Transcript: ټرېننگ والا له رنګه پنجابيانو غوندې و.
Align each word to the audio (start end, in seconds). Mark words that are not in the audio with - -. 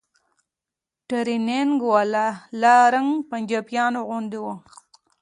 ټرېننگ 1.07 1.75
والا 1.91 2.27
له 2.61 2.73
رنګه 2.93 3.25
پنجابيانو 3.29 3.99
غوندې 4.07 4.39
و. 4.41 4.45